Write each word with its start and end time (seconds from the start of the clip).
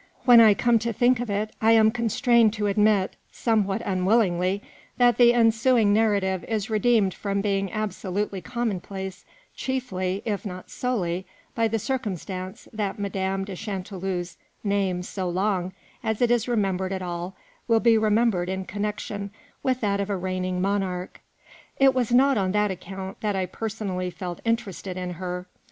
When 0.25 0.41
I 0.41 0.55
come 0.55 0.79
to 0.79 0.91
think 0.91 1.19
of 1.19 1.29
it, 1.29 1.51
I 1.61 1.73
am 1.73 1.91
constrained 1.91 2.53
to 2.53 2.65
admit, 2.65 3.15
somewhat 3.31 3.83
unwillingly, 3.85 4.63
that 4.97 5.17
the 5.19 5.31
ensuing 5.31 5.93
narrative 5.93 6.43
is 6.45 6.71
redeemed 6.71 7.13
from 7.13 7.39
being 7.39 7.71
absolutely 7.71 8.41
commonplace 8.41 9.25
chiefly, 9.55 10.23
if 10.25 10.43
not 10.43 10.71
solely, 10.71 11.27
by 11.53 11.67
the 11.67 11.77
circumstance 11.77 12.67
that 12.73 12.97
Madame 12.97 13.45
de 13.45 13.55
Chanteloup's 13.55 14.37
name 14.63 15.03
so 15.03 15.29
long 15.29 15.71
as 16.03 16.19
it 16.19 16.31
is 16.31 16.47
remembered 16.47 16.91
at 16.91 17.03
all 17.03 17.35
will 17.67 17.79
be 17.79 17.95
remembered 17.95 18.49
in 18.49 18.65
connection 18.65 19.29
with 19.61 19.81
that 19.81 19.99
of 19.99 20.09
a 20.09 20.17
reigning 20.17 20.59
monarch. 20.59 21.21
It 21.77 21.93
was 21.93 22.11
not 22.11 22.39
on 22.39 22.53
that 22.53 22.71
account 22.71 23.21
that 23.21 23.35
I 23.35 23.45
personally 23.45 24.09
felt 24.09 24.41
interested 24.45 24.97
in 24.97 25.11
her. 25.11 25.45